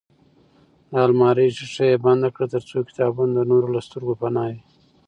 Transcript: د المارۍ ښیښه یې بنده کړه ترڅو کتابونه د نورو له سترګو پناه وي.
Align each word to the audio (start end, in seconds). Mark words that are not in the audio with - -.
د 0.91 0.93
المارۍ 1.07 1.49
ښیښه 1.57 1.85
یې 1.91 2.01
بنده 2.05 2.29
کړه 2.35 2.45
ترڅو 2.53 2.77
کتابونه 2.89 3.31
د 3.35 3.39
نورو 3.51 3.67
له 3.75 3.79
سترګو 3.87 4.13
پناه 4.21 4.47
وي. 4.53 4.59